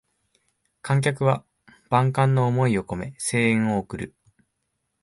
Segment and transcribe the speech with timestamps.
[0.81, 1.45] 観客は
[1.91, 4.15] 万感の思いをこめ声援を送る